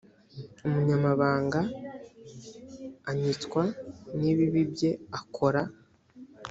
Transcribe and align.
umunyabyaha 0.67 1.61
anyitswa 3.09 3.61
n 4.17 4.19
ibibi 4.31 4.61
bye 4.71 4.91
akora 5.19 5.63